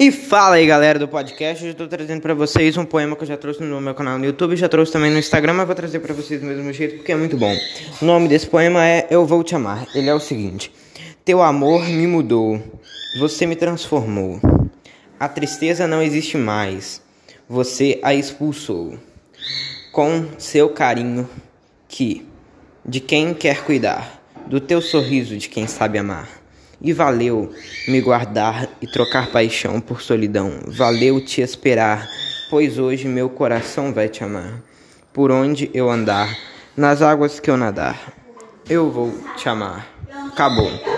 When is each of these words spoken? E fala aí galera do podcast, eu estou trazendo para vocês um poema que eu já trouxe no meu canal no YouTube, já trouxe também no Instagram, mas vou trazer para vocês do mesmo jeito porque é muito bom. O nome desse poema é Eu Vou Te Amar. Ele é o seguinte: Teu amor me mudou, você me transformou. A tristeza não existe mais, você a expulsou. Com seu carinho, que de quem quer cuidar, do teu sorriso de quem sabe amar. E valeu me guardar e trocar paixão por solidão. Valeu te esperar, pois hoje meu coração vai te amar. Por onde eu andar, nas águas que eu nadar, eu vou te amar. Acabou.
E 0.00 0.12
fala 0.12 0.54
aí 0.54 0.64
galera 0.64 0.96
do 0.96 1.08
podcast, 1.08 1.64
eu 1.64 1.72
estou 1.72 1.88
trazendo 1.88 2.20
para 2.20 2.32
vocês 2.32 2.76
um 2.76 2.84
poema 2.84 3.16
que 3.16 3.24
eu 3.24 3.26
já 3.26 3.36
trouxe 3.36 3.64
no 3.64 3.80
meu 3.80 3.96
canal 3.96 4.16
no 4.16 4.24
YouTube, 4.24 4.54
já 4.54 4.68
trouxe 4.68 4.92
também 4.92 5.10
no 5.10 5.18
Instagram, 5.18 5.54
mas 5.54 5.66
vou 5.66 5.74
trazer 5.74 5.98
para 5.98 6.14
vocês 6.14 6.40
do 6.40 6.46
mesmo 6.46 6.72
jeito 6.72 6.98
porque 6.98 7.10
é 7.10 7.16
muito 7.16 7.36
bom. 7.36 7.52
O 8.00 8.04
nome 8.04 8.28
desse 8.28 8.46
poema 8.46 8.86
é 8.86 9.08
Eu 9.10 9.26
Vou 9.26 9.42
Te 9.42 9.56
Amar. 9.56 9.88
Ele 9.96 10.08
é 10.08 10.14
o 10.14 10.20
seguinte: 10.20 10.70
Teu 11.24 11.42
amor 11.42 11.84
me 11.84 12.06
mudou, 12.06 12.62
você 13.18 13.44
me 13.44 13.56
transformou. 13.56 14.40
A 15.18 15.28
tristeza 15.28 15.84
não 15.88 16.00
existe 16.00 16.36
mais, 16.36 17.02
você 17.48 17.98
a 18.00 18.14
expulsou. 18.14 18.96
Com 19.90 20.28
seu 20.38 20.68
carinho, 20.68 21.28
que 21.88 22.24
de 22.86 23.00
quem 23.00 23.34
quer 23.34 23.64
cuidar, 23.64 24.22
do 24.46 24.60
teu 24.60 24.80
sorriso 24.80 25.36
de 25.36 25.48
quem 25.48 25.66
sabe 25.66 25.98
amar. 25.98 26.38
E 26.80 26.92
valeu 26.92 27.52
me 27.88 28.00
guardar 28.00 28.68
e 28.80 28.86
trocar 28.86 29.30
paixão 29.30 29.80
por 29.80 30.00
solidão. 30.00 30.60
Valeu 30.66 31.20
te 31.24 31.40
esperar, 31.40 32.08
pois 32.50 32.78
hoje 32.78 33.08
meu 33.08 33.28
coração 33.28 33.92
vai 33.92 34.08
te 34.08 34.22
amar. 34.22 34.62
Por 35.12 35.30
onde 35.30 35.70
eu 35.74 35.90
andar, 35.90 36.36
nas 36.76 37.02
águas 37.02 37.40
que 37.40 37.50
eu 37.50 37.56
nadar, 37.56 38.12
eu 38.70 38.90
vou 38.90 39.12
te 39.36 39.48
amar. 39.48 39.86
Acabou. 40.32 40.97